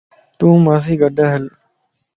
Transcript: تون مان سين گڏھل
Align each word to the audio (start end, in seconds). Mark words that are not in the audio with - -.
تون 0.37 0.55
مان 0.65 0.79
سين 0.85 0.97
گڏھل 1.01 1.43